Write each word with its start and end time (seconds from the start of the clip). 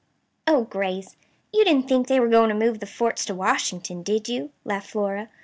"Oh, 0.47 0.63
Grace! 0.63 1.15
You 1.53 1.63
didn't 1.63 1.87
think 1.87 2.07
they 2.07 2.19
were 2.19 2.27
going 2.27 2.49
to 2.49 2.55
move 2.55 2.79
the 2.79 2.87
forts 2.87 3.23
to 3.25 3.35
Washington, 3.35 4.01
did 4.01 4.27
you?" 4.27 4.49
laughed 4.65 4.89
Flora. 4.89 5.29